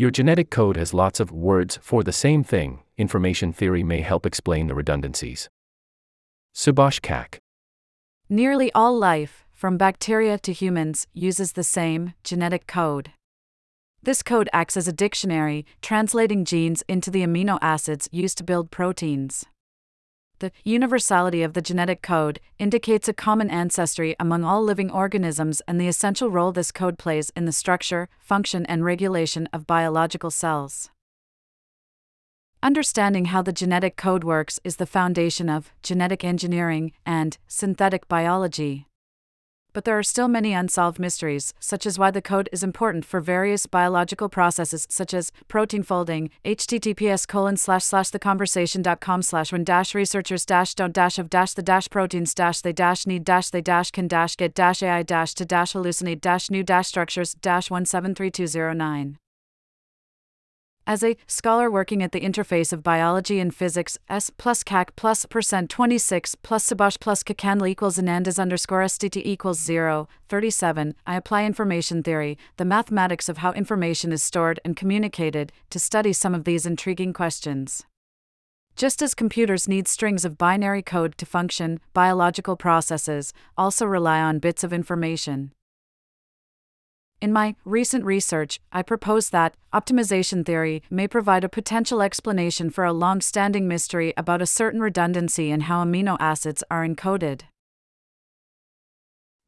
Your 0.00 0.12
genetic 0.12 0.48
code 0.48 0.76
has 0.76 0.94
lots 0.94 1.18
of 1.18 1.32
words 1.32 1.76
for 1.82 2.04
the 2.04 2.12
same 2.12 2.44
thing. 2.44 2.84
Information 2.98 3.52
theory 3.52 3.82
may 3.82 4.00
help 4.00 4.24
explain 4.24 4.68
the 4.68 4.74
redundancies. 4.76 5.48
Subhash 6.54 7.02
Kak. 7.02 7.40
Nearly 8.28 8.70
all 8.74 8.96
life, 8.96 9.44
from 9.52 9.76
bacteria 9.76 10.38
to 10.38 10.52
humans, 10.52 11.08
uses 11.14 11.54
the 11.54 11.64
same 11.64 12.14
genetic 12.22 12.68
code. 12.68 13.10
This 14.00 14.22
code 14.22 14.48
acts 14.52 14.76
as 14.76 14.86
a 14.86 14.92
dictionary, 14.92 15.66
translating 15.82 16.44
genes 16.44 16.84
into 16.86 17.10
the 17.10 17.24
amino 17.26 17.58
acids 17.60 18.08
used 18.12 18.38
to 18.38 18.44
build 18.44 18.70
proteins. 18.70 19.46
The 20.40 20.52
universality 20.64 21.42
of 21.42 21.54
the 21.54 21.62
genetic 21.62 22.00
code 22.00 22.40
indicates 22.58 23.08
a 23.08 23.12
common 23.12 23.50
ancestry 23.50 24.14
among 24.20 24.44
all 24.44 24.62
living 24.62 24.90
organisms 24.90 25.62
and 25.66 25.80
the 25.80 25.88
essential 25.88 26.30
role 26.30 26.52
this 26.52 26.72
code 26.72 26.98
plays 26.98 27.30
in 27.36 27.44
the 27.44 27.52
structure, 27.52 28.08
function, 28.20 28.64
and 28.66 28.84
regulation 28.84 29.48
of 29.52 29.66
biological 29.66 30.30
cells. 30.30 30.90
Understanding 32.60 33.26
how 33.26 33.42
the 33.42 33.52
genetic 33.52 33.96
code 33.96 34.24
works 34.24 34.58
is 34.64 34.76
the 34.76 34.86
foundation 34.86 35.48
of 35.48 35.72
genetic 35.82 36.24
engineering 36.24 36.92
and 37.06 37.38
synthetic 37.46 38.08
biology 38.08 38.87
but 39.72 39.84
there 39.84 39.98
are 39.98 40.02
still 40.02 40.28
many 40.28 40.52
unsolved 40.52 40.98
mysteries, 40.98 41.54
such 41.60 41.86
as 41.86 41.98
why 41.98 42.10
the 42.10 42.22
code 42.22 42.48
is 42.52 42.62
important 42.62 43.04
for 43.04 43.20
various 43.20 43.66
biological 43.66 44.28
processes 44.28 44.86
such 44.90 45.14
as 45.14 45.30
protein 45.46 45.82
folding. 45.82 46.30
https 46.44 47.26
colon 47.28 47.56
slash 47.56 47.84
slash 47.84 48.10
theconversation.com 48.10 49.22
slash 49.22 49.52
when 49.52 49.64
dash 49.64 49.94
researchers 49.94 50.44
dash 50.46 50.74
don't 50.74 50.94
dash 50.94 51.18
of 51.18 51.30
dash 51.30 51.54
the 51.54 51.62
dash 51.62 51.88
proteins 51.90 52.34
dash 52.34 52.60
they 52.60 52.72
dash 52.72 53.06
need 53.06 53.24
dash 53.24 53.50
they 53.50 53.60
dash 53.60 53.90
can 53.90 54.08
dash 54.08 54.36
get 54.36 54.54
dash 54.54 54.82
AI 54.82 55.02
dash 55.02 55.34
to 55.34 55.44
dash 55.44 55.72
hallucinate 55.72 56.20
dash 56.20 56.50
new 56.50 56.62
dash 56.62 56.88
structures 56.88 57.34
dash 57.34 57.70
173209. 57.70 59.18
As 60.88 61.04
a 61.04 61.18
scholar 61.26 61.70
working 61.70 62.02
at 62.02 62.12
the 62.12 62.22
interface 62.22 62.72
of 62.72 62.82
biology 62.82 63.40
and 63.40 63.54
physics, 63.54 63.98
S 64.08 64.30
plus 64.30 64.64
CAC 64.64 64.96
plus 64.96 65.26
percent 65.26 65.68
26 65.68 66.36
plus 66.36 66.66
Subhash 66.66 66.98
plus 66.98 67.22
Kakandla 67.22 67.68
equals 67.68 67.98
Anandas 67.98 68.40
underscore 68.40 68.80
STT 68.80 69.20
equals 69.22 69.60
0, 69.60 70.08
37, 70.30 70.94
I 71.06 71.16
apply 71.16 71.44
information 71.44 72.02
theory, 72.02 72.38
the 72.56 72.64
mathematics 72.64 73.28
of 73.28 73.36
how 73.36 73.52
information 73.52 74.12
is 74.12 74.22
stored 74.22 74.60
and 74.64 74.78
communicated, 74.78 75.52
to 75.68 75.78
study 75.78 76.14
some 76.14 76.34
of 76.34 76.44
these 76.44 76.64
intriguing 76.64 77.12
questions. 77.12 77.84
Just 78.74 79.02
as 79.02 79.12
computers 79.12 79.68
need 79.68 79.88
strings 79.88 80.24
of 80.24 80.38
binary 80.38 80.80
code 80.82 81.18
to 81.18 81.26
function, 81.26 81.80
biological 81.92 82.56
processes 82.56 83.34
also 83.58 83.84
rely 83.84 84.22
on 84.22 84.38
bits 84.38 84.64
of 84.64 84.72
information. 84.72 85.52
In 87.20 87.32
my 87.32 87.56
recent 87.64 88.04
research, 88.04 88.60
I 88.72 88.82
propose 88.82 89.30
that 89.30 89.56
optimization 89.72 90.46
theory 90.46 90.82
may 90.88 91.08
provide 91.08 91.42
a 91.42 91.48
potential 91.48 92.00
explanation 92.00 92.70
for 92.70 92.84
a 92.84 92.92
long 92.92 93.20
standing 93.20 93.66
mystery 93.66 94.14
about 94.16 94.40
a 94.40 94.46
certain 94.46 94.80
redundancy 94.80 95.50
in 95.50 95.62
how 95.62 95.84
amino 95.84 96.16
acids 96.20 96.62
are 96.70 96.86
encoded. 96.86 97.42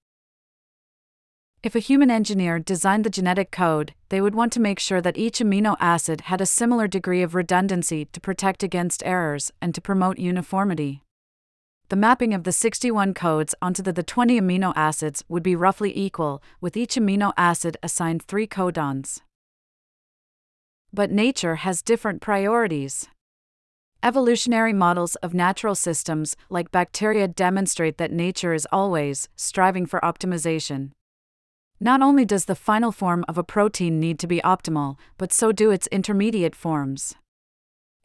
If 1.61 1.75
a 1.75 1.79
human 1.79 2.09
engineer 2.09 2.57
designed 2.57 3.03
the 3.03 3.11
genetic 3.11 3.51
code, 3.51 3.93
they 4.09 4.21
would 4.21 4.33
want 4.33 4.51
to 4.53 4.59
make 4.59 4.79
sure 4.79 5.01
that 5.01 5.17
each 5.17 5.37
amino 5.37 5.77
acid 5.79 6.21
had 6.21 6.41
a 6.41 6.47
similar 6.47 6.87
degree 6.87 7.21
of 7.21 7.35
redundancy 7.35 8.05
to 8.05 8.19
protect 8.19 8.63
against 8.63 9.05
errors 9.05 9.51
and 9.61 9.75
to 9.75 9.81
promote 9.81 10.17
uniformity. 10.17 11.03
The 11.89 11.95
mapping 11.95 12.33
of 12.33 12.43
the 12.43 12.51
61 12.51 13.13
codes 13.13 13.53
onto 13.61 13.83
the, 13.83 13.93
the 13.93 14.01
20 14.01 14.41
amino 14.41 14.73
acids 14.75 15.23
would 15.29 15.43
be 15.43 15.55
roughly 15.55 15.95
equal, 15.95 16.41
with 16.59 16.75
each 16.75 16.95
amino 16.95 17.33
acid 17.37 17.77
assigned 17.83 18.23
three 18.23 18.47
codons 18.47 19.21
but 20.93 21.11
nature 21.11 21.55
has 21.55 21.81
different 21.81 22.21
priorities. 22.21 23.07
Evolutionary 24.03 24.73
models 24.73 25.15
of 25.17 25.33
natural 25.33 25.75
systems, 25.75 26.35
like 26.49 26.71
bacteria, 26.71 27.27
demonstrate 27.27 27.97
that 27.97 28.11
nature 28.11 28.53
is 28.53 28.67
always 28.71 29.29
striving 29.35 29.85
for 29.85 29.99
optimization. 29.99 30.91
Not 31.79 32.01
only 32.01 32.25
does 32.25 32.45
the 32.45 32.55
final 32.55 32.91
form 32.91 33.23
of 33.27 33.37
a 33.37 33.43
protein 33.43 33.99
need 33.99 34.19
to 34.19 34.27
be 34.27 34.41
optimal, 34.41 34.97
but 35.17 35.31
so 35.31 35.51
do 35.51 35.71
its 35.71 35.87
intermediate 35.87 36.55
forms. 36.55 37.15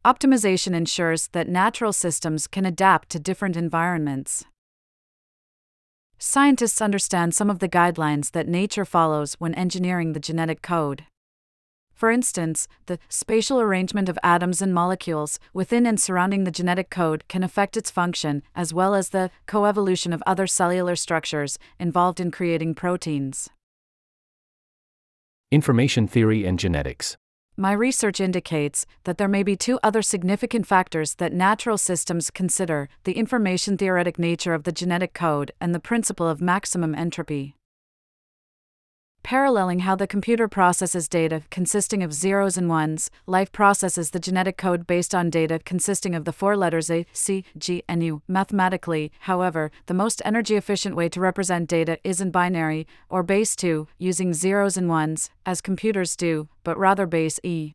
Optimization 0.05 0.75
ensures 0.75 1.29
that 1.29 1.49
natural 1.49 1.93
systems 1.93 2.47
can 2.47 2.65
adapt 2.65 3.09
to 3.11 3.19
different 3.19 3.57
environments. 3.57 4.45
Scientists 6.19 6.81
understand 6.81 7.35
some 7.35 7.51
of 7.51 7.59
the 7.59 7.69
guidelines 7.69 8.31
that 8.31 8.49
nature 8.49 8.85
follows 8.85 9.35
when 9.35 9.55
engineering 9.55 10.13
the 10.13 10.21
genetic 10.21 10.63
code. 10.63 11.05
For 11.97 12.11
instance, 12.11 12.69
the 12.85 12.99
spatial 13.09 13.59
arrangement 13.59 14.11
of 14.11 14.19
atoms 14.23 14.61
and 14.61 14.75
molecules 14.75 15.39
within 15.55 15.87
and 15.87 15.99
surrounding 15.99 16.45
the 16.45 16.51
genetic 16.51 16.91
code 16.91 17.27
can 17.27 17.43
affect 17.43 17.75
its 17.75 17.91
function, 17.91 18.43
as 18.55 18.75
well 18.75 18.95
as 18.95 19.09
the 19.09 19.31
coevolution 19.49 20.13
of 20.13 20.23
other 20.27 20.47
cellular 20.47 20.95
structures 20.95 21.59
involved 21.79 22.21
in 22.21 22.31
creating 22.31 22.75
proteins. 22.75 23.49
Information 25.51 26.07
Theory 26.07 26.45
and 26.45 26.59
Genetics 26.59 27.17
My 27.57 27.73
research 27.73 28.21
indicates 28.21 28.85
that 29.05 29.17
there 29.17 29.27
may 29.27 29.43
be 29.43 29.57
two 29.57 29.79
other 29.83 30.03
significant 30.03 30.67
factors 30.67 31.15
that 31.15 31.33
natural 31.33 31.79
systems 31.79 32.31
consider 32.31 32.91
the 33.05 33.15
information 33.15 33.79
theoretic 33.79 34.19
nature 34.19 34.53
of 34.53 34.65
the 34.65 34.73
genetic 34.73 35.15
code 35.15 35.51
and 35.63 35.75
the 35.75 35.81
principle 35.81 36.29
of 36.29 36.43
maximum 36.43 36.95
entropy. 36.95 37.55
Paralleling 39.27 39.81
how 39.81 39.97
the 39.97 40.07
computer 40.07 40.47
processes 40.47 41.09
data 41.09 41.43
consisting 41.51 42.01
of 42.01 42.13
zeros 42.13 42.57
and 42.57 42.69
ones, 42.69 43.11
life 43.27 43.51
processes 43.51 44.11
the 44.11 44.21
genetic 44.21 44.57
code 44.57 44.87
based 44.87 45.17
on 45.17 45.29
data 45.29 45.59
consisting 45.65 46.15
of 46.15 46.25
the 46.25 46.33
four 46.33 46.57
letters 46.57 46.89
A, 46.93 47.05
C, 47.13 47.45
G, 47.59 47.83
and 47.89 48.05
U. 48.05 48.23
Mathematically, 48.29 49.11
however, 49.23 49.73
the 49.87 49.95
most 49.95 50.23
energy 50.25 50.55
efficient 50.55 50.95
way 50.95 51.09
to 51.09 51.19
represent 51.19 51.69
data 51.69 51.99
isn't 52.05 52.31
binary, 52.31 52.87
or 53.09 53.25
base 53.25 53.57
2, 53.57 53.89
using 53.99 54.33
zeros 54.33 54.77
and 54.77 54.89
ones, 54.89 55.29
as 55.45 55.61
computers 55.61 56.15
do, 56.15 56.49
but 56.63 56.79
rather 56.79 57.05
base 57.05 57.41
E. 57.43 57.73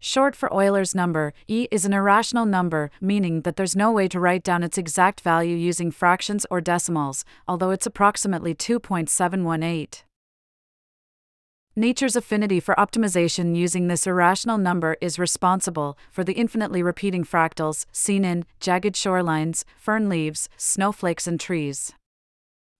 Short 0.00 0.34
for 0.34 0.52
Euler's 0.52 0.96
number, 0.96 1.32
e 1.46 1.68
is 1.70 1.84
an 1.84 1.92
irrational 1.92 2.44
number, 2.44 2.90
meaning 3.00 3.42
that 3.42 3.54
there's 3.54 3.76
no 3.76 3.92
way 3.92 4.08
to 4.08 4.18
write 4.18 4.42
down 4.42 4.64
its 4.64 4.78
exact 4.78 5.20
value 5.20 5.54
using 5.54 5.92
fractions 5.92 6.44
or 6.50 6.60
decimals, 6.60 7.24
although 7.46 7.70
it's 7.70 7.86
approximately 7.86 8.52
2.718. 8.52 10.02
Nature's 11.78 12.16
affinity 12.16 12.58
for 12.58 12.74
optimization 12.76 13.54
using 13.54 13.86
this 13.86 14.06
irrational 14.06 14.56
number 14.56 14.96
is 15.02 15.18
responsible 15.18 15.98
for 16.10 16.24
the 16.24 16.32
infinitely 16.32 16.82
repeating 16.82 17.22
fractals 17.22 17.84
seen 17.92 18.24
in 18.24 18.46
jagged 18.60 18.94
shorelines, 18.94 19.62
fern 19.76 20.08
leaves, 20.08 20.48
snowflakes, 20.56 21.26
and 21.26 21.38
trees. 21.38 21.92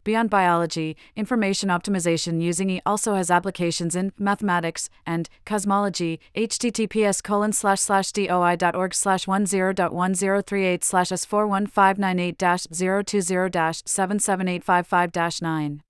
Beyond 0.02 0.31
biology, 0.31 0.96
information 1.14 1.69
optimization 1.69 2.40
using 2.40 2.70
E 2.70 2.81
also 2.87 3.16
has 3.16 3.31
applications 3.31 3.94
in 3.94 4.14
mathematics 4.19 4.88
and 5.04 5.28
cosmology. 5.44 6.19
https 6.34 7.22
colon 7.22 7.52
slash 7.52 7.81
slash 7.81 8.12
doi.org 8.12 8.94
slash 8.94 9.26
10.1038 9.26 10.82
slash 10.84 11.08
s41598 11.08 13.04
020 13.04 13.82
77855 13.84 15.42
9. 15.42 15.82